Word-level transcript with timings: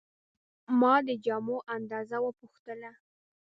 ما 0.79 0.93
د 1.07 1.09
جامو 1.25 1.57
اندازه 1.75 2.17
وپوښتله. 2.21 2.91